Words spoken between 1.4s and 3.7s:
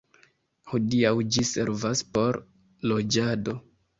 servas por loĝado.